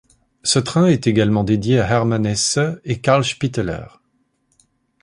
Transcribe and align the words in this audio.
Ce 0.41 0.57
train 0.57 0.87
est 0.87 1.05
également 1.05 1.43
dédié 1.43 1.79
à 1.79 1.85
Hermann 1.87 2.25
Hesse 2.25 2.57
et 2.85 3.01
Carl 3.01 3.23
Spitteler. 3.23 3.85